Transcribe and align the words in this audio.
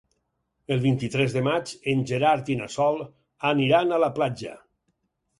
El 0.75 0.79
vint-i-tres 0.83 1.35
de 1.35 1.41
maig 1.47 1.73
en 1.91 1.99
Gerard 2.11 2.49
i 2.53 2.55
na 2.61 2.69
Sol 2.75 2.97
aniran 3.51 3.91
a 3.91 4.01
la 4.05 4.09
platja. 4.17 4.55